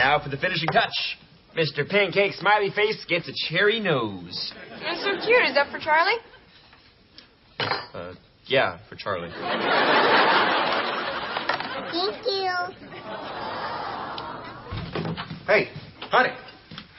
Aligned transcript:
now 0.00 0.18
for 0.18 0.30
the 0.30 0.36
finishing 0.38 0.68
touch. 0.68 1.18
Mr. 1.56 1.86
Pancake 1.86 2.32
Smiley 2.34 2.70
Face 2.70 3.04
gets 3.08 3.28
a 3.28 3.32
cherry 3.48 3.80
nose. 3.80 4.52
You're 4.80 4.94
so 4.96 5.26
cute. 5.26 5.44
Is 5.46 5.54
that 5.54 5.70
for 5.70 5.78
Charlie? 5.78 6.16
Uh, 7.58 8.14
yeah, 8.46 8.78
for 8.88 8.94
Charlie. 8.96 9.30
Thank 11.92 12.26
you. 12.26 12.50
Hey, 15.46 15.68
honey, 16.00 16.30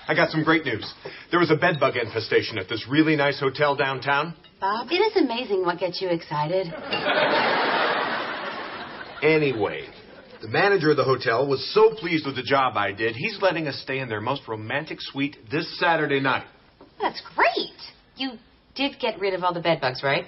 I 0.08 0.14
got 0.14 0.30
some 0.30 0.44
great 0.44 0.66
news. 0.66 0.94
There 1.32 1.40
was 1.40 1.50
a 1.50 1.56
bedbug 1.56 1.96
infestation 1.96 2.58
at 2.60 2.70
this 2.70 2.86
really 2.90 3.16
nice 3.16 3.40
hotel 3.40 3.76
downtown. 3.76 4.36
Bob, 4.60 4.88
it 4.92 4.96
is 4.96 5.16
amazing 5.16 5.66
what 5.66 5.80
gets 5.80 6.02
you 6.02 6.10
excited. 6.10 6.68
Anyway, 9.24 9.88
the 10.42 10.48
manager 10.48 10.90
of 10.92 10.98
the 10.98 11.04
hotel 11.04 11.48
was 11.48 11.64
so 11.74 11.94
pleased 11.94 12.26
with 12.26 12.36
the 12.36 12.44
job 12.44 12.76
I 12.76 12.92
did, 12.92 13.16
he's 13.16 13.38
letting 13.42 13.68
us 13.68 13.80
stay 13.82 14.00
in 14.00 14.10
their 14.10 14.22
most 14.22 14.48
romantic 14.48 14.98
suite 15.00 15.38
this 15.52 15.80
Saturday 15.80 16.20
night. 16.20 16.46
That's 17.02 17.22
great. 17.36 17.78
You 18.18 18.40
did 18.76 19.00
get 19.00 19.20
rid 19.20 19.34
of 19.34 19.44
all 19.44 19.54
the 19.54 19.62
bed 19.62 19.80
bugs, 19.82 20.02
right? 20.04 20.26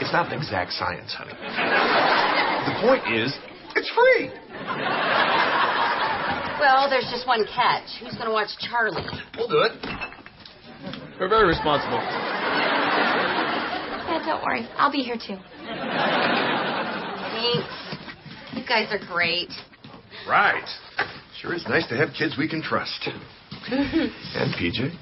It's 0.00 0.12
not 0.12 0.32
an 0.32 0.38
exact 0.38 0.72
science, 0.72 1.14
honey. 1.14 1.32
The 1.32 2.74
point 2.80 3.04
is, 3.14 3.36
it's 3.76 3.90
free. 3.90 4.30
Well, 6.60 6.88
there's 6.88 7.08
just 7.10 7.26
one 7.26 7.44
catch. 7.44 8.00
Who's 8.00 8.14
going 8.14 8.26
to 8.26 8.32
watch 8.32 8.48
Charlie? 8.58 9.04
We'll 9.36 9.48
do 9.48 9.60
it. 9.60 9.72
We're 11.20 11.28
very 11.28 11.46
responsible. 11.46 11.98
Yeah, 14.08 14.22
don't 14.24 14.42
worry. 14.42 14.66
I'll 14.76 14.90
be 14.92 15.02
here 15.02 15.16
too. 15.16 15.36
Thanks. 17.34 17.93
You 18.54 18.64
guys 18.66 18.88
are 18.92 19.04
great. 19.06 19.50
Right. 20.28 20.68
Sure 21.40 21.54
is 21.54 21.66
nice 21.68 21.86
to 21.88 21.96
have 21.96 22.10
kids 22.16 22.36
we 22.38 22.48
can 22.48 22.62
trust. 22.62 23.08
and 23.70 24.54
PJ. 24.54 24.94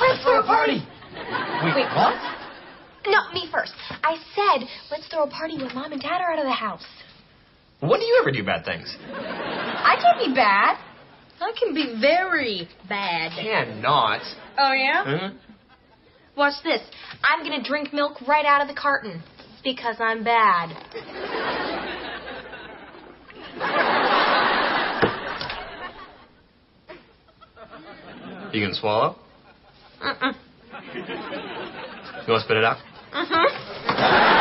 Let's 0.00 0.22
throw 0.22 0.40
a 0.40 0.44
party. 0.44 0.82
Wait, 1.62 1.74
Wait, 1.76 1.86
what? 1.94 2.14
No, 3.06 3.32
me 3.32 3.48
first. 3.52 3.72
I 4.02 4.16
said 4.34 4.66
let's 4.90 5.06
throw 5.08 5.22
a 5.22 5.30
party 5.30 5.56
when 5.56 5.72
Mom 5.74 5.92
and 5.92 6.02
Dad 6.02 6.20
are 6.20 6.32
out 6.32 6.38
of 6.40 6.44
the 6.44 6.52
house. 6.52 6.84
When 7.80 8.00
do 8.00 8.06
you 8.06 8.18
ever 8.20 8.32
do 8.32 8.44
bad 8.44 8.64
things? 8.64 8.96
I 9.08 9.96
can 10.02 10.28
be 10.28 10.34
bad. 10.34 10.76
I 11.40 11.52
can 11.58 11.72
be 11.72 11.96
very 12.00 12.68
bad. 12.88 13.30
Cannot. 13.32 14.22
Oh 14.58 14.72
yeah? 14.72 15.04
Huh? 15.04 15.30
Watch 16.36 16.62
this. 16.64 16.80
I'm 17.24 17.44
gonna 17.44 17.62
drink 17.62 17.92
milk 17.92 18.20
right 18.26 18.44
out 18.44 18.60
of 18.60 18.68
the 18.68 18.74
carton 18.74 19.22
because 19.62 19.96
I'm 19.98 20.24
bad. 20.24 20.70
You 28.52 28.66
can 28.66 28.74
swallow? 28.74 29.16
Uh-uh. 30.00 30.32
You 30.94 32.32
want 32.32 32.40
to 32.40 32.44
spit 32.44 32.56
it 32.56 32.64
out? 32.64 32.78
Uh-huh. 33.12 34.34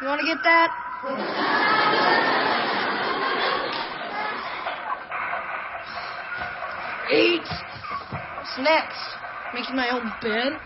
You 0.00 0.08
want 0.08 0.20
to 0.20 0.26
get 0.26 0.42
that? 0.44 0.70
Eight. 7.10 7.40
What's 8.36 8.58
next? 8.58 9.16
Making 9.54 9.76
my 9.76 9.88
own 9.90 10.12
bed? 10.20 10.60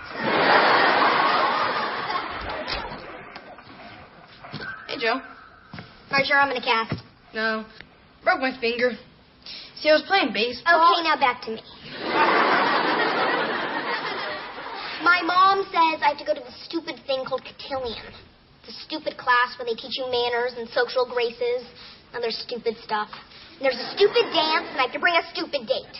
Hey, 4.89 4.99
Jo. 4.99 5.21
Sure, 6.25 6.39
I'm 6.39 6.49
gonna 6.49 6.61
cast. 6.61 7.03
No. 7.33 7.65
Broke 8.25 8.41
my 8.41 8.53
finger. 8.61 8.93
See, 9.77 9.89
I 9.89 9.93
was 9.93 10.03
playing 10.07 10.33
baseball. 10.33 10.75
Okay, 10.75 11.03
now 11.09 11.17
back 11.17 11.43
to 11.43 11.53
me. 11.53 11.63
My 15.03 15.23
mom 15.25 15.65
says 15.65 16.03
I 16.05 16.09
have 16.11 16.19
to 16.19 16.25
go 16.27 16.35
to 16.35 16.41
this 16.41 16.65
stupid 16.67 16.97
thing 17.07 17.25
called 17.25 17.43
cotillion. 17.43 18.13
It's 18.63 18.77
a 18.77 18.81
stupid 18.85 19.17
class 19.17 19.57
where 19.59 19.67
they 19.67 19.75
teach 19.75 19.97
you 19.97 20.05
manners 20.11 20.53
and 20.59 20.69
social 20.69 21.07
graces 21.09 21.65
and 22.13 22.23
other 22.23 22.31
stupid 22.31 22.77
stuff. 22.85 23.09
And 23.57 23.65
there's 23.65 23.81
a 23.81 23.91
stupid 23.97 24.33
dance, 24.33 24.69
and 24.71 24.79
I 24.81 24.83
have 24.85 24.93
to 24.93 24.99
bring 25.01 25.15
a 25.15 25.23
stupid 25.33 25.67
date. 25.67 25.97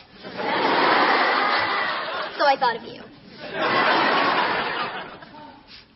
So 2.37 2.45
I 2.45 2.57
thought 2.59 2.77
of 2.77 2.85
you. 2.85 3.03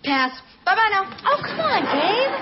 Pass. 0.05 0.41
Bye 0.65 0.75
bye 0.75 0.89
now. 0.91 1.05
Oh, 1.25 1.41
come 1.45 1.61
on, 1.61 1.83
Dave. 1.85 2.33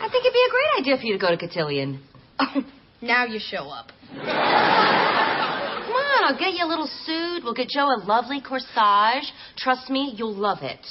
I 0.00 0.08
think 0.10 0.24
it'd 0.24 0.32
be 0.32 0.44
a 0.46 0.50
great 0.50 0.80
idea 0.80 0.96
for 0.96 1.04
you 1.06 1.12
to 1.14 1.18
go 1.18 1.30
to 1.30 1.36
Cotillion. 1.36 2.00
Oh, 2.38 2.64
now 3.00 3.24
you 3.24 3.38
show 3.38 3.68
up. 3.68 3.92
Come 4.12 4.28
on, 5.96 6.24
I'll 6.24 6.38
get 6.38 6.54
you 6.54 6.64
a 6.64 6.68
little 6.68 6.88
suit. 7.04 7.44
We'll 7.44 7.54
get 7.54 7.68
Jo 7.68 7.86
a 7.86 8.00
lovely 8.04 8.40
corsage. 8.40 9.32
Trust 9.56 9.90
me, 9.90 10.12
you'll 10.16 10.34
love 10.34 10.62
it. 10.62 10.86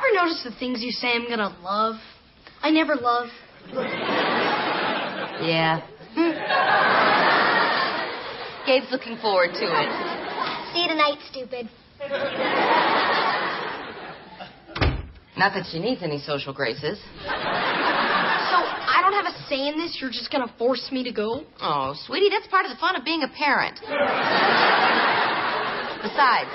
Ever 0.00 0.14
notice 0.14 0.40
the 0.42 0.50
things 0.58 0.82
you 0.82 0.92
say 0.92 1.08
I'm 1.08 1.28
gonna 1.28 1.54
love? 1.62 1.96
I 2.62 2.70
never 2.70 2.96
love. 2.96 3.28
Yeah. 5.44 5.82
Gabe's 8.66 8.90
looking 8.90 9.18
forward 9.18 9.50
to 9.52 9.60
it. 9.60 9.88
See 10.72 10.80
you 10.80 10.88
tonight, 10.88 11.18
stupid. 11.30 11.68
Not 15.36 15.52
that 15.52 15.66
she 15.70 15.78
needs 15.78 16.02
any 16.02 16.18
social 16.18 16.54
graces. 16.54 16.98
So 16.98 17.28
I 17.28 19.00
don't 19.02 19.12
have 19.12 19.26
a 19.26 19.34
say 19.50 19.68
in 19.68 19.76
this. 19.76 19.98
You're 20.00 20.08
just 20.08 20.30
gonna 20.32 20.48
force 20.56 20.88
me 20.90 21.04
to 21.04 21.12
go. 21.12 21.44
Oh, 21.60 21.92
sweetie, 22.06 22.30
that's 22.30 22.46
part 22.46 22.64
of 22.64 22.70
the 22.70 22.78
fun 22.78 22.96
of 22.96 23.04
being 23.04 23.22
a 23.22 23.28
parent. 23.28 23.78
Besides, 26.00 26.48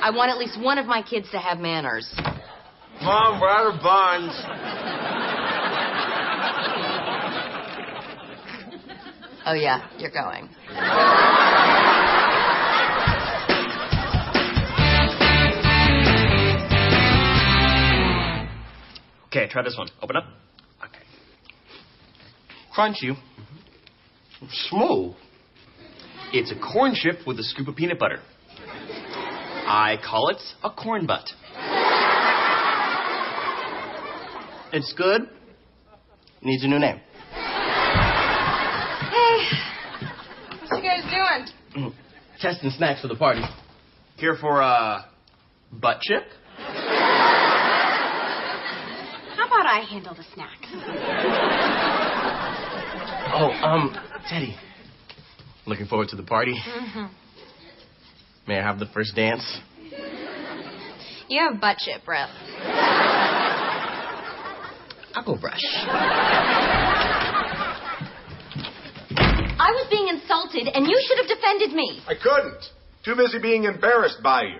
I 0.00 0.10
want 0.12 0.30
at 0.32 0.38
least 0.38 0.58
one 0.60 0.78
of 0.78 0.86
my 0.86 1.02
kids 1.02 1.30
to 1.30 1.38
have 1.38 1.58
manners. 1.58 2.12
Mom, 3.00 3.40
we're 3.40 3.48
out 3.48 3.74
of 3.74 3.80
bonds. 3.82 4.34
Oh, 9.46 9.54
yeah, 9.54 9.88
you're 9.98 10.10
going. 10.10 10.48
Okay, 19.28 19.48
try 19.48 19.62
this 19.62 19.76
one. 19.78 19.88
Open 20.02 20.16
up. 20.16 20.24
Okay. 20.84 21.04
Crunchy. 22.76 23.16
Smooth. 24.68 25.14
It's 26.32 26.52
a 26.52 26.56
corn 26.72 26.94
chip 26.94 27.26
with 27.26 27.38
a 27.38 27.42
scoop 27.42 27.68
of 27.68 27.76
peanut 27.76 27.98
butter. 27.98 28.20
I 29.66 29.98
call 30.04 30.28
it 30.30 30.42
a 30.64 30.70
corn 30.70 31.06
butt. 31.06 31.28
It's 34.72 34.92
good. 34.96 35.28
Needs 36.42 36.62
a 36.64 36.68
new 36.68 36.78
name. 36.78 37.00
Hey, 37.32 37.40
what 40.68 40.82
you 40.82 40.82
guys 40.82 41.02
doing? 41.74 41.92
Testing 42.40 42.70
snacks 42.70 43.00
for 43.00 43.08
the 43.08 43.16
party. 43.16 43.40
Here 44.16 44.36
for 44.38 44.60
a 44.60 45.06
butt 45.72 46.00
chip? 46.02 46.24
How 49.36 49.46
about 49.46 49.66
I 49.66 49.80
handle 49.88 50.14
the 50.14 50.24
snacks? 50.34 50.68
Oh, 53.34 53.50
um, 53.66 53.96
Teddy. 54.28 54.54
Looking 55.66 55.86
forward 55.86 56.08
to 56.08 56.16
the 56.16 56.22
party. 56.22 56.54
May 58.46 58.58
I 58.58 58.62
have 58.62 58.78
the 58.78 58.86
first 58.86 59.16
dance? 59.16 59.60
You 61.28 61.40
have 61.40 61.60
butt 61.60 61.78
chip, 61.78 62.06
Rep. 62.06 62.28
I'll 65.26 65.38
brush. 65.38 65.60
I 69.60 69.72
was 69.72 69.86
being 69.90 70.08
insulted, 70.08 70.68
and 70.68 70.86
you 70.86 71.00
should 71.06 71.18
have 71.18 71.26
defended 71.26 71.72
me. 71.72 72.00
I 72.06 72.14
couldn't. 72.14 72.62
Too 73.04 73.16
busy 73.16 73.38
being 73.38 73.64
embarrassed 73.64 74.22
by 74.22 74.42
you. 74.42 74.58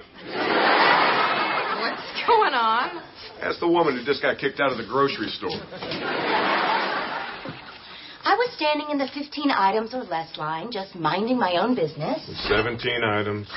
What's 1.80 2.02
going 2.26 2.54
on? 2.54 3.02
Ask 3.40 3.60
the 3.60 3.68
woman 3.68 3.96
who 3.96 4.04
just 4.04 4.20
got 4.20 4.38
kicked 4.38 4.58
out 4.60 4.72
of 4.72 4.78
the 4.78 4.86
grocery 4.86 5.28
store. 5.28 5.50
I 8.24 8.34
was 8.34 8.50
standing 8.56 8.90
in 8.90 8.98
the 8.98 9.08
15 9.14 9.50
items 9.50 9.94
or 9.94 10.02
less 10.02 10.36
line, 10.36 10.70
just 10.72 10.94
minding 10.94 11.38
my 11.38 11.52
own 11.60 11.74
business, 11.74 12.20
17 12.48 13.02
items. 13.04 13.48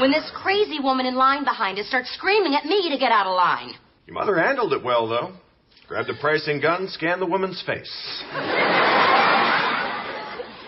when 0.00 0.10
this 0.12 0.30
crazy 0.32 0.78
woman 0.80 1.04
in 1.04 1.16
line 1.16 1.44
behind 1.44 1.78
us 1.78 1.86
starts 1.88 2.10
screaming 2.14 2.54
at 2.54 2.64
me 2.64 2.88
to 2.90 2.96
get 2.96 3.12
out 3.12 3.26
of 3.26 3.34
line. 3.34 3.74
Your 4.08 4.14
mother 4.14 4.38
handled 4.38 4.72
it 4.72 4.82
well, 4.82 5.06
though. 5.06 5.34
Grabbed 5.86 6.08
a 6.08 6.14
pricing 6.18 6.62
gun, 6.62 6.88
scanned 6.88 7.20
the 7.20 7.26
woman's 7.26 7.62
face. 7.66 8.24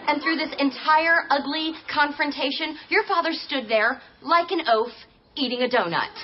And 0.06 0.22
through 0.22 0.36
this 0.36 0.54
entire 0.58 1.20
ugly 1.30 1.72
confrontation, 1.90 2.76
your 2.90 3.02
father 3.04 3.30
stood 3.32 3.66
there 3.66 4.02
like 4.20 4.50
an 4.50 4.60
oaf 4.68 4.90
eating 5.36 5.62
a 5.62 5.68
donut. 5.68 6.14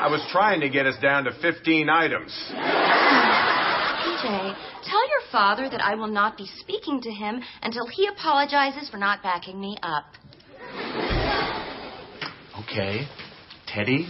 I 0.00 0.08
was 0.10 0.26
trying 0.32 0.60
to 0.60 0.70
get 0.70 0.86
us 0.86 0.96
down 1.02 1.24
to 1.24 1.32
15 1.42 1.90
items. 1.90 2.32
PJ, 2.48 4.56
tell 4.86 5.08
your 5.10 5.20
father 5.30 5.68
that 5.68 5.84
I 5.84 5.94
will 5.94 6.08
not 6.08 6.38
be 6.38 6.46
speaking 6.56 7.02
to 7.02 7.10
him 7.10 7.42
until 7.60 7.86
he 7.86 8.06
apologizes 8.06 8.88
for 8.88 8.96
not 8.96 9.22
backing 9.22 9.60
me 9.60 9.76
up. 9.82 10.06
Okay. 12.64 13.06
Teddy, 13.66 14.08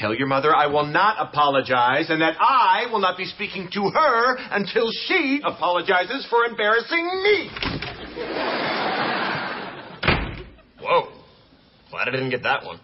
tell 0.00 0.14
your 0.14 0.26
mother 0.26 0.56
I 0.56 0.66
will 0.66 0.86
not 0.86 1.16
apologize 1.20 2.08
and 2.08 2.22
that 2.22 2.36
I 2.40 2.86
will 2.90 3.00
not 3.00 3.18
be 3.18 3.26
speaking 3.26 3.68
to 3.74 3.90
her 3.90 4.36
until 4.50 4.90
she 5.06 5.42
apologizes 5.44 6.26
for 6.30 6.46
embarrassing 6.46 7.04
me. 7.22 7.50
Whoa. 10.80 11.12
Glad 11.90 12.08
I 12.08 12.10
didn't 12.12 12.30
get 12.30 12.42
that 12.44 12.64
one. 12.64 12.80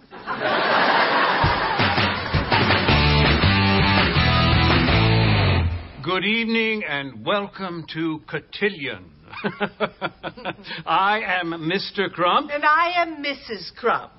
Good 6.03 6.25
evening 6.25 6.85
and 6.85 7.25
welcome 7.25 7.87
to 7.95 8.21
Cotillion. 8.29 9.11
I 10.87 11.21
am 11.41 11.51
Mr. 11.51 12.11
Crump. 12.13 12.51
And 12.53 12.65
I 12.65 13.03
am 13.03 13.25
Mrs. 13.25 13.75
Crump. 13.77 14.13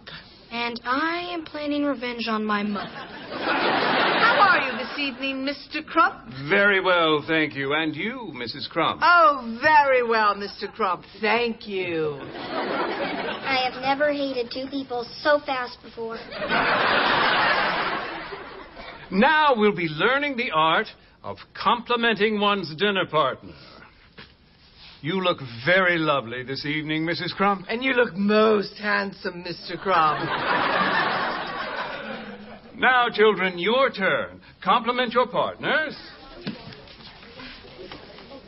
And 0.51 0.79
I 0.85 1.29
am 1.33 1.43
planning 1.43 1.83
revenge 1.83 2.27
on 2.27 2.45
my 2.45 2.63
mother. 2.63 2.87
How 2.87 4.47
are 4.49 4.71
you 4.71 4.77
this 4.77 4.97
evening, 4.97 5.45
Mr. 5.45 5.85
Crump? 5.85 6.31
Very 6.49 6.79
well, 6.81 7.23
thank 7.27 7.55
you. 7.55 7.73
And 7.73 7.95
you, 7.95 8.31
Mrs. 8.33 8.69
Crump? 8.69 9.01
Oh, 9.03 9.57
very 9.61 10.07
well, 10.07 10.35
Mr. 10.35 10.71
Crump. 10.71 11.03
Thank 11.19 11.67
you. 11.67 12.17
I 12.21 13.69
have 13.69 13.81
never 13.81 14.11
hated 14.13 14.49
two 14.51 14.67
people 14.69 15.05
so 15.21 15.39
fast 15.45 15.77
before. 15.83 16.17
Now 19.11 19.53
we'll 19.55 19.75
be 19.75 19.87
learning 19.87 20.37
the 20.37 20.51
art 20.53 20.87
of 21.23 21.37
complimenting 21.53 22.39
one's 22.39 22.73
dinner 22.75 23.05
partner. 23.05 23.53
You 25.01 25.21
look 25.21 25.37
very 25.65 25.97
lovely 25.99 26.43
this 26.43 26.65
evening, 26.65 27.05
Mrs. 27.05 27.33
Crump. 27.35 27.67
And 27.69 27.83
you 27.83 27.93
look 27.93 28.15
most 28.15 28.73
handsome, 28.77 29.43
Mr. 29.43 29.79
Crump. 29.79 30.27
Now, 32.79 33.09
children, 33.11 33.57
your 33.57 33.89
turn. 33.89 34.39
Compliment 34.63 35.11
your 35.11 35.25
partners. 35.27 35.97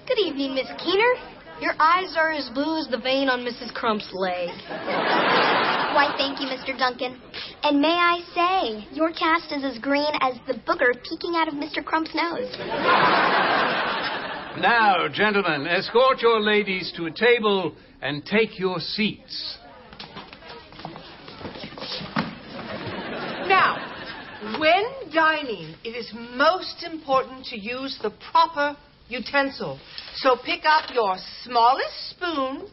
Good 0.07 0.19
evening, 0.19 0.54
Miss 0.54 0.68
Keener. 0.78 1.16
Your 1.60 1.74
eyes 1.80 2.16
are 2.16 2.31
as 2.31 2.48
blue 2.54 2.78
as 2.78 2.88
the 2.90 3.00
vein 3.00 3.28
on 3.28 3.40
Mrs. 3.40 3.74
Crump's 3.74 4.07
leg. 4.13 4.50
Why, 4.69 6.13
thank 6.16 6.40
you, 6.40 6.45
Mr. 6.45 6.78
Duncan. 6.78 7.19
And 7.63 7.81
may 7.81 7.88
I 7.88 8.22
say, 8.36 8.88
your 8.95 9.12
cast 9.13 9.52
is 9.52 9.63
as 9.63 9.80
green 9.80 10.13
as 10.22 10.36
the 10.45 10.54
booger 10.54 10.94
peeking 11.10 11.34
out 11.36 11.48
of 11.48 11.56
Mr. 11.56 11.84
Crump's 11.84 12.13
nose. 12.13 12.56
Now, 14.57 15.07
gentlemen, 15.07 15.68
escort 15.68 16.22
your 16.22 16.42
ladies 16.42 16.92
to 16.98 17.06
a 17.06 17.12
table 17.12 17.75
and 18.01 18.25
take 18.25 18.60
your 18.60 18.80
seats. 18.80 19.57
Now, 23.48 23.78
when 24.60 24.84
dining, 25.13 25.75
it 25.84 25.90
is 25.90 26.12
most 26.36 26.84
important 26.84 27.46
to 27.46 27.60
use 27.60 27.98
the 28.01 28.12
proper 28.31 28.75
utensil. 29.07 29.80
So 30.16 30.36
pick 30.44 30.63
up 30.66 30.94
your 30.94 31.16
smallest 31.44 32.10
spoon 32.10 32.68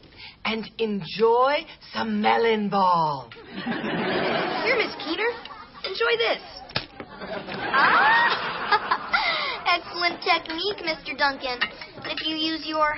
and 0.44 0.68
enjoy 0.78 1.66
some 1.92 2.20
melon 2.20 2.68
ball. 2.68 3.30
Here, 3.54 4.76
Miss 4.76 4.94
Keener. 5.04 5.30
Enjoy 5.84 6.16
this. 6.18 6.42
Ah! 7.68 8.55
Excellent 10.06 10.22
technique, 10.22 10.78
Mr. 10.84 11.16
Duncan. 11.18 11.58
But 11.96 12.12
if 12.12 12.24
you 12.24 12.36
use 12.36 12.64
your 12.64 12.94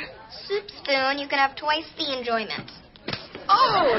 soup 0.47 0.69
spoon, 0.69 1.19
you 1.19 1.27
can 1.27 1.39
have 1.39 1.57
twice 1.57 1.87
the 1.97 2.13
enjoyment. 2.19 2.71
Oh! 3.49 3.95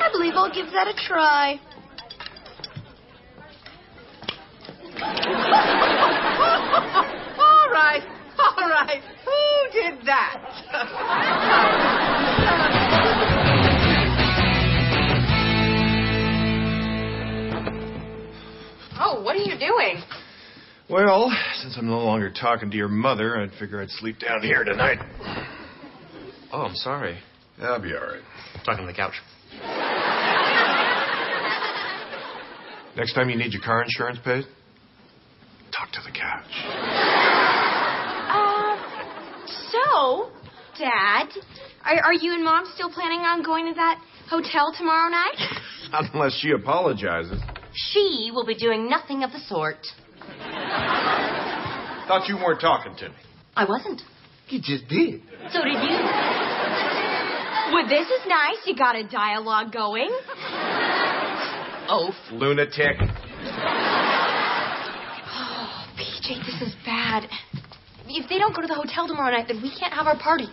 I 0.00 0.08
believe 0.12 0.34
I'll 0.36 0.54
give 0.54 0.66
that 0.66 0.86
a 0.86 0.94
try. 1.08 1.58
all 7.40 7.68
right, 7.72 8.04
all 8.38 8.68
right. 8.68 9.02
Who 9.24 9.72
did 9.72 10.06
that? 10.06 10.38
Well, 20.94 21.36
since 21.56 21.76
I'm 21.76 21.88
no 21.88 22.04
longer 22.04 22.30
talking 22.30 22.70
to 22.70 22.76
your 22.76 22.86
mother, 22.86 23.36
I'd 23.36 23.50
figure 23.58 23.82
I'd 23.82 23.90
sleep 23.90 24.20
down 24.20 24.42
here 24.42 24.62
tonight. 24.62 25.00
Oh, 26.52 26.60
I'm 26.60 26.76
sorry. 26.76 27.18
I'll 27.60 27.82
be 27.82 27.92
all 27.94 28.00
right. 28.00 28.22
Talking 28.64 28.82
on 28.82 28.86
the 28.86 28.92
couch. 28.92 29.14
Next 32.96 33.14
time 33.14 33.28
you 33.28 33.34
need 33.34 33.52
your 33.52 33.62
car 33.62 33.82
insurance 33.82 34.20
paid, 34.24 34.44
talk 35.76 35.90
to 35.94 36.00
the 36.06 36.12
couch. 36.16 36.46
Uh, 38.30 38.76
so, 39.72 40.30
Dad, 40.78 41.26
are, 41.84 42.04
are 42.04 42.14
you 42.14 42.34
and 42.34 42.44
Mom 42.44 42.70
still 42.72 42.92
planning 42.92 43.22
on 43.22 43.42
going 43.42 43.66
to 43.66 43.74
that 43.74 44.00
hotel 44.30 44.72
tomorrow 44.78 45.10
night? 45.10 45.40
Unless 46.14 46.38
she 46.38 46.52
apologizes. 46.52 47.42
She 47.72 48.30
will 48.32 48.46
be 48.46 48.54
doing 48.54 48.88
nothing 48.88 49.24
of 49.24 49.32
the 49.32 49.40
sort. 49.40 49.84
Thought 52.06 52.28
you 52.28 52.36
weren't 52.36 52.60
talking 52.60 52.94
to 52.96 53.08
me. 53.08 53.14
I 53.56 53.64
wasn't. 53.64 54.02
You 54.48 54.58
just 54.60 54.88
did. 54.88 55.22
So 55.52 55.62
did 55.62 55.80
you. 55.82 55.98
Well, 57.72 57.88
this 57.88 58.06
is 58.06 58.26
nice. 58.26 58.58
You 58.66 58.76
got 58.76 58.94
a 58.94 59.04
dialogue 59.08 59.72
going. 59.72 60.10
Oh, 61.88 62.10
Lunatic. 62.32 62.96
Oh, 65.32 65.86
PJ, 65.96 66.44
this 66.44 66.60
is 66.60 66.74
bad. 66.84 67.28
If 68.06 68.28
they 68.28 68.38
don't 68.38 68.54
go 68.54 68.60
to 68.60 68.68
the 68.68 68.74
hotel 68.74 69.08
tomorrow 69.08 69.34
night, 69.34 69.48
then 69.48 69.62
we 69.62 69.70
can't 69.78 69.92
have 69.92 70.06
our 70.06 70.18
party. 70.18 70.48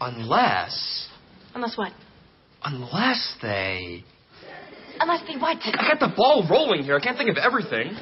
Unless. 0.00 1.08
Unless 1.54 1.76
what? 1.76 1.92
Unless 2.64 3.36
they. 3.42 4.04
Unless 5.00 5.26
they 5.28 5.36
what? 5.36 5.58
I 5.62 5.94
got 5.94 6.00
the 6.00 6.12
ball 6.16 6.46
rolling 6.50 6.82
here. 6.82 6.96
I 6.96 7.00
can't 7.00 7.16
think 7.16 7.30
of 7.30 7.36
everything. 7.36 7.94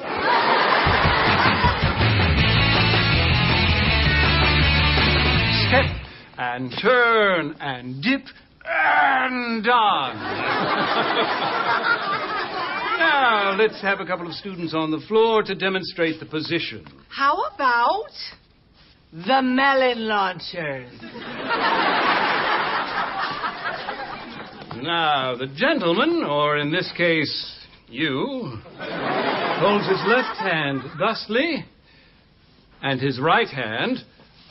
And 6.37 6.71
turn 6.81 7.55
and 7.59 8.01
dip 8.01 8.21
and 8.63 9.63
done. 9.63 10.15
now, 12.99 13.55
let's 13.57 13.81
have 13.81 13.99
a 13.99 14.05
couple 14.05 14.27
of 14.27 14.33
students 14.33 14.73
on 14.73 14.91
the 14.91 14.99
floor 15.07 15.41
to 15.43 15.55
demonstrate 15.55 16.19
the 16.19 16.25
position. 16.25 16.85
How 17.09 17.43
about 17.53 18.11
the 19.11 19.41
melon 19.41 20.07
launchers? 20.07 20.91
Now, 24.83 25.35
the 25.35 25.47
gentleman, 25.55 26.23
or 26.23 26.57
in 26.57 26.71
this 26.71 26.91
case, 26.95 27.65
you, 27.87 28.59
holds 28.77 29.87
his 29.87 29.99
left 30.05 30.37
hand 30.37 30.81
thusly 30.99 31.65
and 32.83 33.01
his 33.01 33.19
right 33.19 33.47
hand 33.47 33.97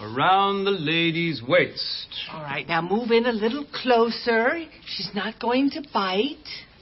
around 0.00 0.65
the 0.65 0.71
lady's 0.71 1.43
waist. 1.43 2.09
All 2.33 2.43
right, 2.43 2.67
now 2.67 2.83
move 2.83 3.11
in 3.11 3.26
a 3.26 3.33
little 3.33 3.65
closer. 3.83 4.65
She's 4.87 5.11
not 5.15 5.38
going 5.41 5.71
to 5.71 5.83
bite. 5.93 6.37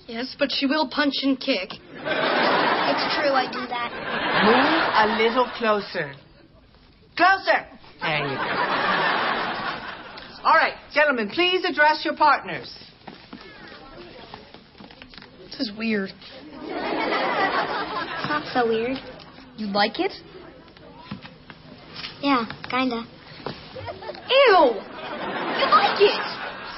Yes, 0.07 0.35
but 0.39 0.51
she 0.53 0.67
will 0.67 0.89
punch 0.89 1.15
and 1.23 1.39
kick. 1.39 1.71
It's 1.73 3.15
true, 3.17 3.33
I 3.33 3.47
do 3.51 3.67
that. 3.67 3.91
Move 4.45 4.85
a 5.01 5.07
little 5.23 5.49
closer. 5.57 6.13
Closer. 7.17 7.67
There 8.03 8.19
you 8.19 8.35
go. 8.35 8.43
All 10.45 10.55
right, 10.55 10.75
gentlemen, 10.93 11.31
please 11.31 11.65
address 11.65 12.05
your 12.05 12.17
partners. 12.17 12.71
This 15.47 15.61
is 15.61 15.73
weird. 15.79 16.11
It's 16.61 18.29
not 18.29 18.45
so 18.53 18.67
weird. 18.69 18.99
You 19.57 19.69
like 19.69 20.01
it? 20.01 20.13
Yeah, 22.25 22.47
kinda. 22.71 23.05
Ew! 23.45 24.57
You 24.57 25.67
like 25.69 26.01
it? 26.01 26.25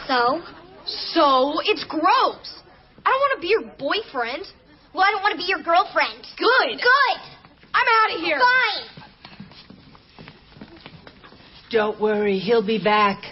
So? 0.08 0.42
So, 0.84 1.60
it's 1.64 1.84
gross. 1.84 2.62
I 3.04 3.10
don't 3.10 3.20
want 3.20 3.36
to 3.36 3.40
be 3.40 3.46
your 3.46 3.62
boyfriend. 3.78 4.44
Well, 4.92 5.04
I 5.04 5.12
don't 5.12 5.22
want 5.22 5.34
to 5.34 5.38
be 5.38 5.44
your 5.44 5.62
girlfriend. 5.62 6.26
Good. 6.36 6.80
Good. 6.80 7.20
I'm 7.72 7.86
out 7.86 8.16
of 8.16 8.20
here. 8.24 8.40
Fine. 8.40 9.04
Don't 11.70 12.00
worry, 12.00 12.40
he'll 12.40 12.66
be 12.66 12.82
back. 12.82 13.22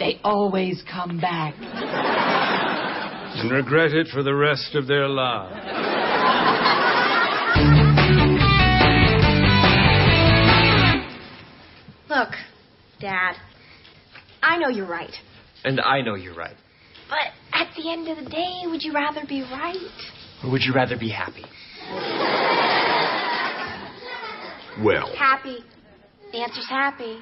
They 0.00 0.18
always 0.24 0.82
come 0.90 1.20
back. 1.20 1.54
And 3.36 3.52
regret 3.52 3.92
it 3.92 4.08
for 4.08 4.24
the 4.24 4.34
rest 4.34 4.74
of 4.74 4.88
their 4.88 5.06
lives. 5.06 5.97
Look, 12.18 12.34
Dad, 13.00 13.34
I 14.42 14.58
know 14.58 14.68
you're 14.68 14.88
right. 14.88 15.14
And 15.64 15.80
I 15.80 16.00
know 16.00 16.16
you're 16.16 16.34
right. 16.34 16.56
But 17.08 17.32
at 17.52 17.68
the 17.76 17.92
end 17.92 18.08
of 18.08 18.24
the 18.24 18.28
day, 18.28 18.62
would 18.64 18.82
you 18.82 18.92
rather 18.92 19.20
be 19.28 19.42
right? 19.42 19.76
Or 20.42 20.50
would 20.50 20.62
you 20.62 20.74
rather 20.74 20.98
be 20.98 21.10
happy? 21.10 21.44
Well, 24.84 25.14
Happy. 25.16 25.58
The 26.32 26.38
answer's 26.38 26.68
happy. 26.68 27.18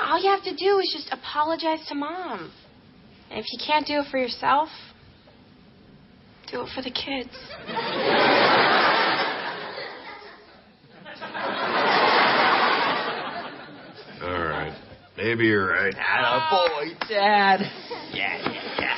All 0.00 0.20
you 0.20 0.30
have 0.30 0.42
to 0.42 0.56
do 0.56 0.80
is 0.80 0.92
just 0.92 1.12
apologize 1.12 1.86
to 1.88 1.94
Mom. 1.94 2.52
And 3.30 3.38
if 3.38 3.46
you 3.52 3.60
can't 3.64 3.86
do 3.86 4.00
it 4.00 4.06
for 4.10 4.18
yourself, 4.18 4.68
do 6.50 6.62
it 6.62 6.68
for 6.74 6.82
the 6.82 6.90
kids. 6.90 7.30
all 14.22 14.42
right. 14.44 14.72
Maybe 15.26 15.46
you're 15.46 15.66
right. 15.66 15.92
boy, 15.92 15.98
oh, 16.00 16.84
Dad. 17.08 17.60
Yeah, 18.12 18.36
yeah, 18.48 18.78
yeah. 18.78 18.96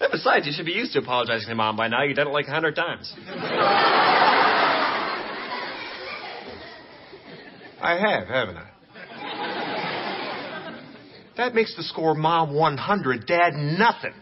And 0.00 0.10
besides, 0.10 0.44
you 0.44 0.52
should 0.52 0.66
be 0.66 0.72
used 0.72 0.94
to 0.94 0.98
apologizing 0.98 1.48
to 1.48 1.54
Mom 1.54 1.76
by 1.76 1.86
now. 1.86 2.02
You've 2.02 2.16
done 2.16 2.26
it 2.26 2.32
like 2.32 2.48
a 2.48 2.50
hundred 2.50 2.74
times. 2.74 3.14
I 7.80 7.96
have, 7.96 8.26
haven't 8.26 8.56
I? 8.56 8.66
That 11.36 11.54
makes 11.54 11.76
the 11.76 11.84
score 11.84 12.16
Mom 12.16 12.52
100, 12.52 13.26
Dad 13.28 13.54
nothing. 13.54 14.14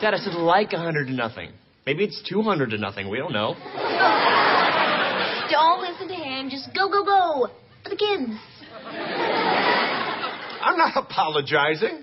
Dad, 0.00 0.14
I 0.14 0.18
said 0.24 0.32
like 0.32 0.72
a 0.72 0.78
hundred 0.78 1.08
to 1.08 1.12
nothing. 1.12 1.50
Maybe 1.84 2.04
it's 2.04 2.26
two 2.26 2.40
hundred 2.40 2.70
to 2.70 2.78
nothing. 2.78 3.10
We 3.10 3.18
don't 3.18 3.34
know. 3.34 3.56
Don't 5.50 5.82
listen 5.82 6.08
to 6.08 6.14
him. 6.14 6.48
Just 6.48 6.74
go, 6.74 6.88
go, 6.88 7.04
go. 7.04 7.50
For 7.84 7.90
the 7.90 7.96
kids. 7.96 8.32
I'm 10.60 10.76
not 10.76 10.96
apologizing. 10.96 12.02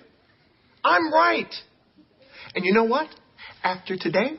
I'm 0.84 1.14
right. 1.14 1.54
And 2.54 2.66
you 2.66 2.74
know 2.74 2.86
what? 2.86 3.08
After 3.64 3.98
today, 3.98 4.38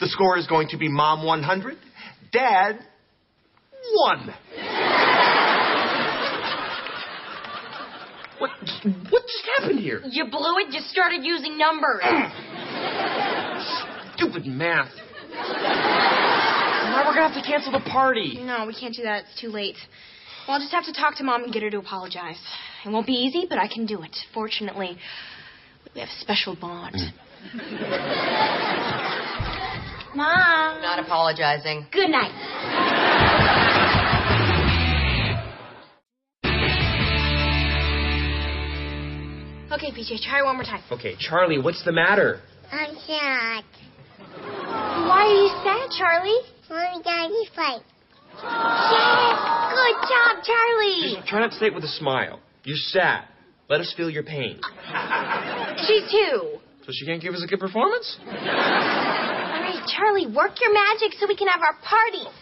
the 0.00 0.08
score 0.08 0.38
is 0.38 0.46
going 0.46 0.68
to 0.68 0.78
be 0.78 0.88
Mom 0.88 1.24
100, 1.24 1.76
Dad 2.32 2.78
1. 3.92 4.34
What? 8.38 8.50
What 9.10 9.22
just 9.22 9.48
happened 9.56 9.78
here? 9.78 10.00
You 10.04 10.24
blew 10.30 10.58
it. 10.58 10.72
Just 10.72 10.90
started 10.90 11.20
using 11.22 11.58
numbers. 11.58 12.02
Stupid 14.16 14.46
math. 14.46 14.90
Now 16.92 17.06
we're 17.06 17.14
gonna 17.14 17.32
have 17.32 17.42
to 17.42 17.48
cancel 17.48 17.72
the 17.72 17.80
party. 17.88 18.38
No, 18.42 18.66
we 18.66 18.74
can't 18.74 18.94
do 18.94 19.04
that. 19.04 19.24
It's 19.24 19.40
too 19.40 19.48
late. 19.48 19.76
Well, 20.46 20.56
I'll 20.56 20.60
just 20.60 20.72
have 20.72 20.84
to 20.86 20.92
talk 20.92 21.16
to 21.16 21.24
Mom 21.24 21.44
and 21.44 21.52
get 21.52 21.62
her 21.62 21.70
to 21.70 21.78
apologize. 21.78 22.38
It 22.84 22.88
won't 22.88 23.06
be 23.06 23.12
easy, 23.12 23.46
but 23.48 23.58
I 23.58 23.68
can 23.68 23.86
do 23.86 24.02
it. 24.02 24.16
Fortunately, 24.34 24.98
we 25.94 26.00
have 26.00 26.08
a 26.08 26.20
special 26.20 26.56
bond. 26.60 26.96
Mm. 27.54 27.62
Mom. 30.16 30.82
Not 30.82 30.98
apologizing. 30.98 31.86
Good 31.92 32.10
night. 32.10 32.32
Okay, 39.72 39.90
PJ, 39.90 40.22
try 40.28 40.42
one 40.42 40.56
more 40.56 40.64
time. 40.64 40.82
Okay, 40.90 41.16
Charlie, 41.18 41.58
what's 41.58 41.82
the 41.84 41.92
matter? 41.92 42.40
I'm 42.70 42.94
sad. 43.06 43.64
Why 44.38 45.24
are 45.24 45.34
you 45.34 45.48
sad, 45.64 45.90
Charlie? 45.98 46.40
Mommy 46.68 46.88
and 46.94 47.04
Daddy 47.04 47.48
fight. 47.54 47.82
Yes. 48.34 49.38
Good 49.72 49.98
job, 50.08 50.44
Charlie. 50.44 51.16
Just 51.16 51.28
try 51.28 51.40
not 51.40 51.50
to 51.52 51.58
say 51.58 51.66
it 51.66 51.74
with 51.74 51.84
a 51.84 51.88
smile. 51.98 52.40
You're 52.64 52.76
sad. 52.76 53.24
Let 53.68 53.80
us 53.80 53.92
feel 53.96 54.10
your 54.10 54.22
pain. 54.22 54.60
She's 55.86 56.10
too. 56.10 56.58
So 56.84 56.90
she 56.92 57.06
can't 57.06 57.22
give 57.22 57.34
us 57.34 57.42
a 57.42 57.46
good 57.46 57.60
performance? 57.60 58.18
All 58.26 58.32
right, 58.34 59.82
Charlie, 59.86 60.26
work 60.26 60.60
your 60.60 60.72
magic 60.72 61.16
so 61.18 61.26
we 61.28 61.36
can 61.36 61.48
have 61.48 61.60
our 61.60 61.74
party. 61.82 62.26
All 62.26 62.32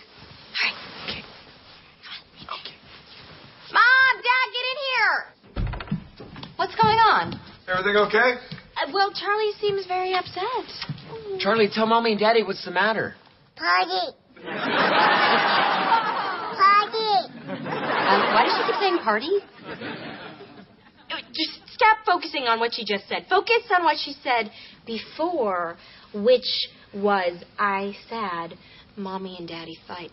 right. 0.65 0.75
Okay. 1.05 1.23
Okay. 2.45 2.75
Mom, 3.73 4.15
Dad, 4.17 4.47
get 4.53 4.65
in 4.73 4.79
here. 4.89 6.51
What's 6.57 6.75
going 6.75 6.99
on? 6.99 7.39
Everything 7.69 7.97
okay? 8.09 8.35
Uh, 8.83 8.91
well, 8.93 9.13
Charlie 9.13 9.53
seems 9.61 9.87
very 9.87 10.15
upset. 10.15 10.67
Charlie, 11.39 11.69
tell 11.73 11.87
Mommy 11.87 12.13
and 12.13 12.21
Daddy 12.21 12.43
what's 12.43 12.65
the 12.65 12.71
matter. 12.71 13.15
Party. 13.57 14.17
Party. 14.43 15.67
Um, 18.11 18.35
why 18.35 18.43
does 18.45 18.55
she 18.59 18.65
keep 18.67 18.75
saying 18.81 18.99
party? 19.05 19.31
Just 21.33 21.61
stop 21.73 21.99
focusing 22.05 22.49
on 22.49 22.59
what 22.59 22.75
she 22.75 22.85
just 22.85 23.07
said. 23.09 23.27
Focus 23.31 23.63
on 23.77 23.85
what 23.85 23.99
she 24.05 24.15
said 24.25 24.51
before, 24.85 25.77
which 26.13 26.67
was 26.93 27.41
I 27.57 27.95
sad, 28.09 28.55
Mommy 28.97 29.37
and 29.39 29.47
Daddy 29.47 29.79
fight. 29.87 30.11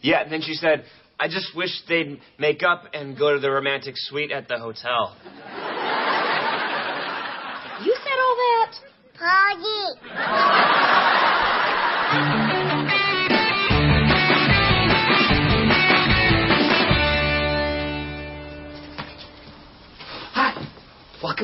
Yeah, 0.00 0.22
and 0.22 0.32
then 0.32 0.40
she 0.40 0.54
said, 0.54 0.86
I 1.20 1.28
just 1.28 1.54
wish 1.54 1.82
they'd 1.86 2.18
make 2.38 2.62
up 2.62 2.84
and 2.94 3.14
go 3.16 3.34
to 3.34 3.40
the 3.40 3.50
romantic 3.50 3.94
suite 3.96 4.32
at 4.32 4.48
the 4.48 4.58
hotel. 4.58 5.14
You 7.84 7.94
said 8.02 8.18
all 8.20 8.36
that? 8.36 8.74
Party. 9.18 10.00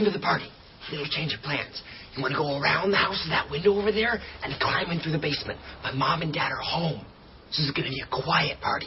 Welcome 0.01 0.15
to 0.15 0.19
the 0.19 0.25
party. 0.25 0.49
Little 0.91 1.07
change 1.11 1.35
of 1.35 1.43
plans. 1.43 1.83
You 2.17 2.23
want 2.23 2.33
to 2.33 2.39
go 2.39 2.59
around 2.59 2.91
the 2.91 2.97
house 2.97 3.23
to 3.25 3.29
that 3.29 3.51
window 3.51 3.77
over 3.77 3.93
there 3.93 4.19
and 4.43 4.59
climb 4.59 4.91
in 4.91 4.99
through 4.99 5.13
the 5.13 5.19
basement. 5.19 5.61
My 5.83 5.93
mom 5.93 6.23
and 6.23 6.33
dad 6.33 6.53
are 6.53 6.63
home. 6.63 7.05
This 7.49 7.59
is 7.59 7.71
going 7.73 7.85
to 7.85 7.91
be 7.91 8.01
a 8.01 8.07
quiet 8.09 8.63
party. 8.63 8.87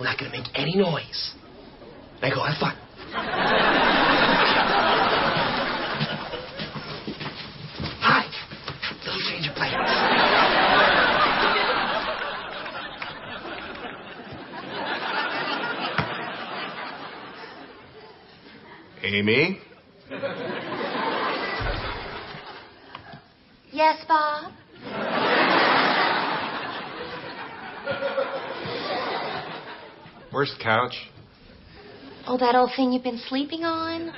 We're 0.00 0.06
not 0.06 0.18
going 0.18 0.32
to 0.32 0.36
make 0.36 0.48
any 0.56 0.74
noise. 0.74 1.34
I 2.22 2.30
go 2.30 2.42
have 2.42 2.58
fun. 2.58 2.74
Hi. 8.02 8.26
Little 9.06 9.22
change 9.30 9.46
of 9.46 9.54
plans. 9.54 9.88
Amy? 19.04 19.67
Yes, 23.72 24.04
Bob. 24.08 24.52
Where's 30.30 30.54
the 30.56 30.62
couch? 30.62 30.94
Oh, 32.26 32.36
that 32.38 32.54
old 32.54 32.70
thing 32.76 32.92
you've 32.92 33.02
been 33.02 33.20
sleeping 33.28 33.64
on? 33.64 34.12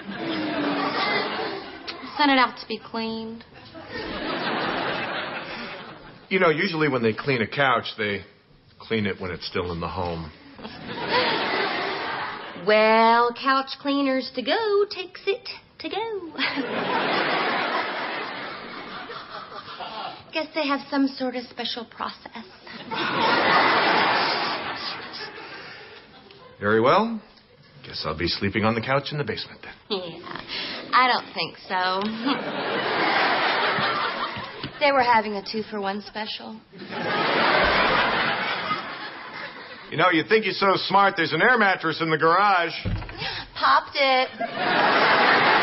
Sent 2.16 2.30
it 2.30 2.38
out 2.38 2.58
to 2.60 2.66
be 2.66 2.78
cleaned. 2.78 3.44
You 6.28 6.38
know, 6.38 6.50
usually 6.50 6.88
when 6.88 7.02
they 7.02 7.12
clean 7.12 7.42
a 7.42 7.46
couch, 7.46 7.86
they 7.98 8.22
clean 8.78 9.06
it 9.06 9.20
when 9.20 9.30
it's 9.30 9.46
still 9.46 9.72
in 9.72 9.80
the 9.80 9.88
home. 9.88 10.30
Well, 12.66 13.34
couch 13.40 13.70
cleaners 13.80 14.30
to 14.34 14.42
go 14.42 14.84
takes 14.90 15.22
it 15.26 15.48
to 15.78 15.88
go. 15.88 17.46
Guess 20.32 20.46
they 20.54 20.66
have 20.66 20.80
some 20.90 21.08
sort 21.08 21.34
of 21.34 21.44
special 21.44 21.84
process. 21.84 22.44
Very 26.60 26.80
well. 26.80 27.20
Guess 27.84 28.02
I'll 28.06 28.16
be 28.16 28.28
sleeping 28.28 28.64
on 28.64 28.74
the 28.74 28.80
couch 28.80 29.08
in 29.10 29.18
the 29.18 29.24
basement 29.24 29.60
then. 29.62 29.72
Yeah, 29.88 30.40
I 30.92 31.08
don't 31.08 31.32
think 31.34 31.56
so. 31.66 32.02
they 34.80 34.92
were 34.92 35.02
having 35.02 35.34
a 35.34 35.42
two 35.42 35.62
for 35.64 35.80
one 35.80 36.02
special. 36.02 36.60
You 39.90 39.96
know, 39.96 40.10
you 40.12 40.22
think 40.28 40.44
you're 40.44 40.54
so 40.54 40.74
smart, 40.76 41.14
there's 41.16 41.32
an 41.32 41.42
air 41.42 41.58
mattress 41.58 42.00
in 42.00 42.10
the 42.10 42.18
garage. 42.18 42.72
Popped 43.58 43.96
it. 43.96 45.59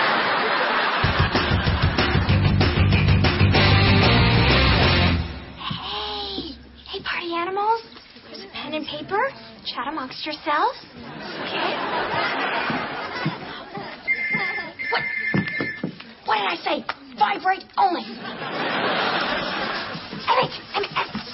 And 8.78 8.86
paper. 8.86 9.20
Chat 9.66 9.88
amongst 9.90 10.24
yourselves. 10.26 10.78
Okay. 11.42 11.74
What? 14.92 15.04
What 16.26 16.36
did 16.38 16.48
I 16.48 16.56
say? 16.64 16.86
Vibrate 17.18 17.66
only. 17.78 18.04
Emmett, 20.30 20.54
Emmett, 20.76 20.92
Emmett. 20.96 21.26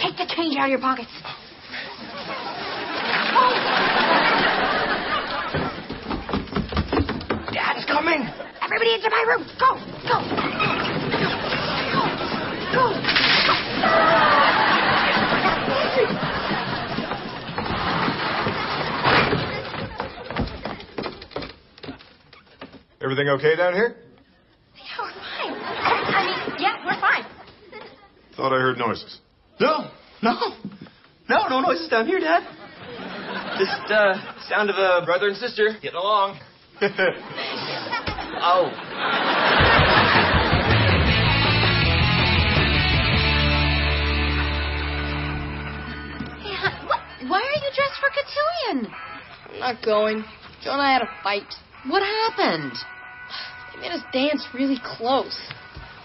Take 0.00 0.16
the 0.16 0.26
change 0.34 0.56
out 0.56 0.66
of 0.66 0.70
your 0.70 0.78
pockets. 0.78 1.10
Dad's 7.52 7.84
coming. 7.86 8.22
Everybody 8.62 8.94
into 8.94 9.10
my 9.10 9.24
room. 9.26 9.44
Go, 9.58 9.74
go. 10.06 10.22
Go, 12.72 12.84
go. 13.82 14.27
Everything 23.10 23.30
okay 23.30 23.56
down 23.56 23.72
here? 23.72 23.96
Yeah, 24.76 24.82
we're 25.00 25.12
fine. 25.14 25.54
I 25.64 26.26
mean, 26.26 26.60
yeah, 26.60 26.84
we're 26.84 27.00
fine. 27.00 27.24
Thought 28.36 28.52
I 28.52 28.60
heard 28.60 28.76
noises. 28.76 29.20
No, 29.58 29.90
no, 30.22 30.34
no, 31.26 31.48
no 31.48 31.60
noises 31.62 31.88
down 31.88 32.06
here, 32.06 32.20
Dad. 32.20 32.42
Just 33.58 33.90
uh, 33.90 34.14
sound 34.50 34.68
of 34.68 34.76
a 34.76 35.06
brother 35.06 35.28
and 35.28 35.38
sister 35.38 35.70
getting 35.80 35.96
along. 35.96 36.38
oh. 36.82 38.68
Hey, 46.42 46.56
hon, 46.60 46.86
what? 46.86 47.00
Why 47.26 47.40
are 47.40 47.56
you 47.56 47.70
dressed 47.74 48.00
for 48.00 48.10
cotillion? 48.10 48.92
I'm 49.54 49.60
not 49.60 49.82
going. 49.82 50.24
Jo 50.62 50.72
and 50.72 50.82
I 50.82 50.92
had 50.92 51.00
a 51.00 51.08
fight. 51.22 51.54
What 51.86 52.02
happened? 52.02 52.74
Made 53.80 53.92
us 53.92 54.02
dance 54.12 54.46
really 54.54 54.78
close. 54.82 55.38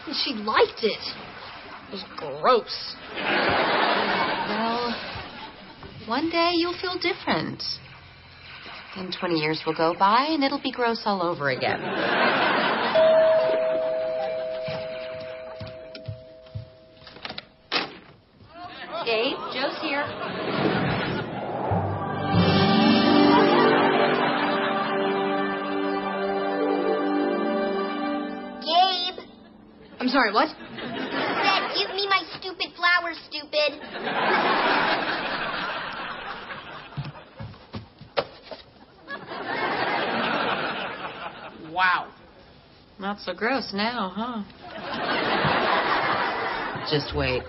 And 0.06 0.16
she 0.24 0.34
liked 0.34 0.84
it. 0.84 1.00
It 1.90 1.92
was 1.92 2.04
gross. 2.18 2.96
Well, 4.50 4.96
one 6.08 6.30
day 6.30 6.52
you'll 6.56 6.78
feel 6.80 7.00
different. 7.00 7.64
Then 8.96 9.12
20 9.18 9.36
years 9.36 9.62
will 9.66 9.74
go 9.74 9.96
by 9.98 10.28
and 10.30 10.44
it'll 10.44 10.62
be 10.62 10.72
gross 10.72 11.02
all 11.06 11.24
over 11.24 11.50
again. 11.50 11.82
Gabe, 19.06 19.38
Jo's 19.54 19.78
here. 19.82 20.53
I'm 30.04 30.10
sorry, 30.10 30.34
what? 30.34 30.50
said, 30.50 30.58
give 31.78 31.96
me 31.96 32.06
my 32.10 32.24
stupid 32.38 32.74
flowers, 32.76 33.18
stupid. 33.30 33.80
Wow. 41.72 42.12
Not 43.00 43.22
so 43.22 43.34
gross 43.34 43.72
now, 43.74 44.12
huh? 44.13 44.44
Just 46.92 47.16
wait. 47.16 47.44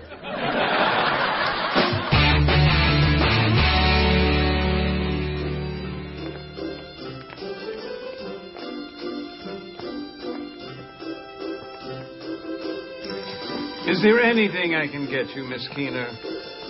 Is 13.95 14.01
there 14.01 14.19
anything 14.19 14.75
I 14.75 14.87
can 14.87 15.09
get 15.09 15.33
you, 15.37 15.43
Miss 15.45 15.65
Keener? 15.73 16.09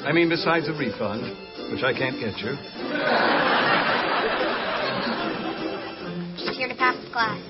I 0.05 0.11
mean, 0.11 0.29
besides 0.29 0.69
a 0.69 0.73
refund, 0.73 1.23
which 1.71 1.81
I 1.81 1.91
can't 1.91 2.19
get 2.21 2.37
you. 2.37 2.53
Just 6.37 6.55
here 6.55 6.67
to 6.67 6.75
pass 6.75 6.95
the 7.03 7.09
class. 7.11 7.41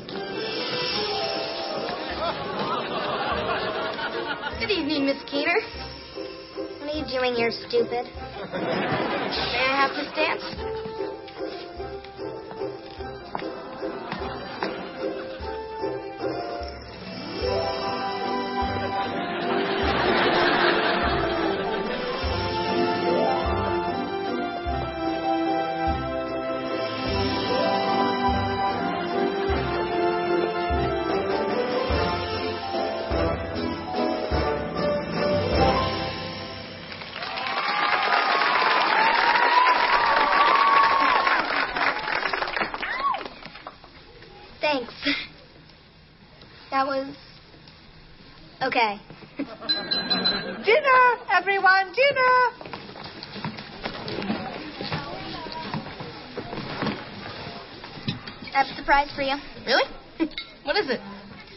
Good 4.62 4.72
evening, 4.72 5.08
Miss 5.08 5.22
Keener. 5.30 5.60
What 6.80 6.90
are 6.90 6.98
you 6.98 7.04
doing 7.12 7.36
here, 7.36 7.52
stupid? 7.52 8.06
May 8.06 9.60
I 9.60 9.76
have 9.76 9.92
this 9.92 10.08
dance? 10.16 10.95
Was. 46.96 47.16
Okay. 48.62 49.00
Dinner, 49.38 51.18
everyone, 51.32 51.94
dinner. 51.94 52.36
I 58.54 58.64
have 58.64 58.68
a 58.68 58.76
surprise 58.76 59.10
for 59.14 59.22
you. 59.22 59.36
Really? 59.66 59.84
what 60.64 60.78
is 60.78 60.90
it? 60.90 61.02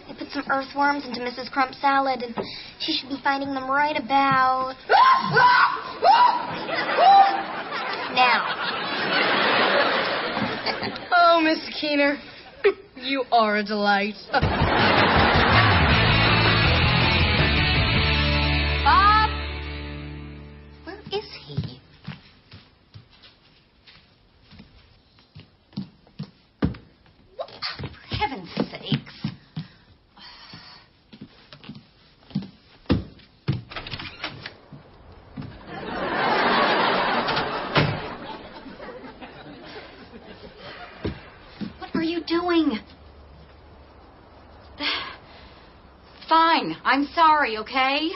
I 0.08 0.14
put 0.18 0.28
some 0.32 0.44
earthworms 0.50 1.04
into 1.06 1.20
Mrs. 1.20 1.50
Crump's 1.52 1.80
salad, 1.80 2.22
and 2.22 2.34
she 2.80 2.92
should 2.92 3.08
be 3.08 3.20
finding 3.22 3.54
them 3.54 3.70
right 3.70 3.96
about 3.96 4.74
now. 8.14 8.54
Oh, 11.20 11.40
Miss 11.40 11.58
Keener, 11.80 12.16
you 12.96 13.24
are 13.30 13.56
a 13.56 13.64
delight. 13.64 14.14
I'm 46.84 47.06
sorry, 47.14 47.58
okay? 47.58 48.10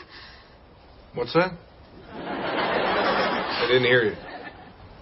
What's 1.14 1.32
that? 1.34 1.52
I 2.12 3.66
didn't 3.68 3.84
hear 3.84 4.04
you. 4.04 4.16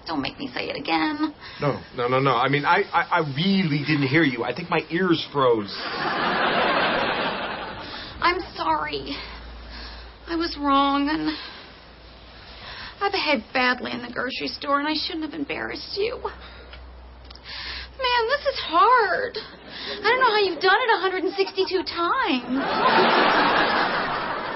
Don't 0.06 0.22
make 0.22 0.38
me 0.38 0.48
say 0.52 0.68
it 0.68 0.76
again. 0.76 1.34
No, 1.60 1.80
no, 1.96 2.08
no, 2.08 2.18
no. 2.18 2.32
I 2.32 2.48
mean, 2.48 2.64
I, 2.64 2.82
I, 2.92 3.20
I 3.20 3.20
really 3.36 3.84
didn't 3.86 4.08
hear 4.08 4.24
you. 4.24 4.42
I 4.42 4.54
think 4.54 4.68
my 4.68 4.80
ears 4.90 5.24
froze. 5.32 5.72
I'm 8.20 8.40
sorry. 8.56 9.16
I 10.26 10.36
was 10.36 10.56
wrong, 10.60 11.08
and 11.08 11.30
I 13.00 13.10
behaved 13.10 13.52
badly 13.52 13.92
in 13.92 14.02
the 14.02 14.12
grocery 14.12 14.48
store, 14.48 14.80
and 14.80 14.88
I 14.88 14.94
shouldn't 14.94 15.24
have 15.24 15.34
embarrassed 15.38 15.96
you. 15.96 16.16
Man, 18.00 18.28
this 18.28 18.46
is 18.46 18.58
hard. 18.66 19.38
I 19.92 20.06
don't 20.06 20.20
know 20.20 20.30
how 20.30 20.38
you've 20.38 20.60
done 20.60 20.78
it 20.78 20.88
162 21.02 21.82
times. 21.82 22.62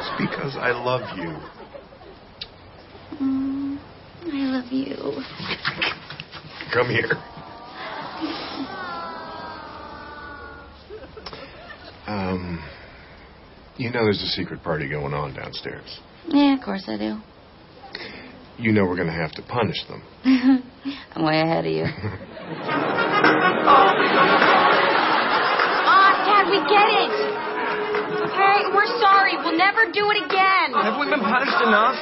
It's 0.00 0.12
because 0.30 0.56
I 0.56 0.70
love 0.70 1.02
you. 1.18 1.34
Mm, 3.18 3.78
I 4.26 4.40
love 4.54 4.70
you. 4.70 4.96
Come 6.72 6.88
here. 6.88 7.18
Um, 12.06 12.62
you 13.76 13.90
know 13.90 14.04
there's 14.04 14.22
a 14.22 14.26
secret 14.26 14.62
party 14.62 14.88
going 14.88 15.14
on 15.14 15.34
downstairs. 15.34 16.00
Yeah, 16.28 16.54
of 16.56 16.62
course 16.62 16.84
I 16.86 16.96
do. 16.96 17.18
You 18.58 18.72
know 18.72 18.84
we're 18.84 18.96
going 18.96 19.08
to 19.08 19.12
have 19.12 19.32
to 19.32 19.42
punish 19.42 19.84
them. 19.88 20.02
I'm 21.12 21.24
way 21.24 21.40
ahead 21.40 21.66
of 21.66 21.72
you. 21.72 21.84
get 26.68 26.88
it. 26.88 27.10
Okay, 28.24 28.58
we're 28.72 28.92
sorry. 29.00 29.36
We'll 29.38 29.56
never 29.56 29.90
do 29.92 30.10
it 30.10 30.18
again. 30.24 30.72
Have 30.72 30.98
we 30.98 31.06
been 31.08 31.20
punished 31.20 31.60
enough? 31.62 31.96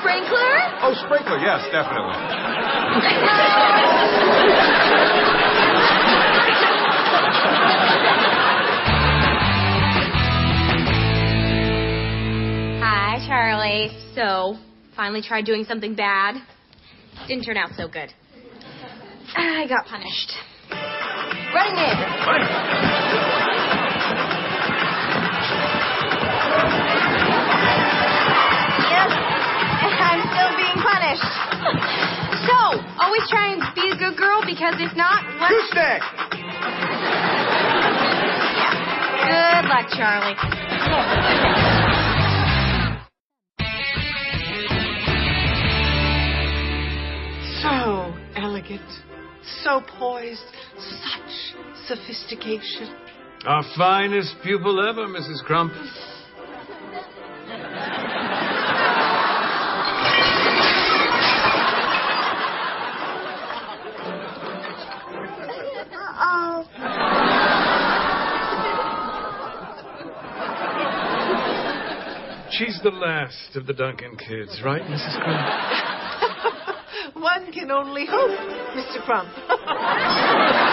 Sprinkler? 0.00 0.52
Oh, 0.82 0.94
sprinkler, 1.06 1.38
yes, 1.38 1.64
definitely. 1.72 2.14
Hi, 12.82 13.24
Charlie. 13.26 13.90
So, 14.14 14.56
finally 14.96 15.22
tried 15.22 15.44
doing 15.44 15.64
something 15.64 15.94
bad. 15.94 16.36
Didn't 17.26 17.44
turn 17.44 17.56
out 17.56 17.70
so 17.76 17.88
good. 17.88 18.12
I 19.36 19.66
got 19.68 19.86
punished. 19.86 20.32
Running 21.54 21.74
Man. 21.74 21.96
Yep, 22.28 23.47
being. 31.08 31.88
So, 32.46 32.56
always 32.98 33.22
try 33.28 33.52
and 33.52 33.62
be 33.74 33.90
a 33.90 33.96
good 33.96 34.16
girl 34.16 34.42
because 34.44 34.74
if 34.78 34.96
not, 34.96 35.24
what? 35.40 35.50
Gooseneck! 35.50 36.02
Good 39.28 39.68
luck, 39.68 39.88
Charlie. 39.92 40.36
So 47.60 48.14
elegant, 48.36 48.80
so 49.62 49.82
poised, 49.98 50.40
such 50.78 51.54
sophistication. 51.86 52.94
Our 53.44 53.64
finest 53.76 54.36
pupil 54.42 54.80
ever, 54.88 55.06
Mrs. 55.06 55.42
Crump. 55.44 55.72
She's 72.58 72.80
the 72.82 72.90
last 72.90 73.54
of 73.54 73.66
the 73.68 73.72
Duncan 73.72 74.16
kids, 74.16 74.60
right, 74.64 74.82
Mrs. 74.82 75.22
Crump? 75.22 77.14
One 77.22 77.52
can 77.52 77.70
only 77.70 78.04
hope, 78.04 78.36
Mr. 78.74 79.00
Crump. 79.04 79.28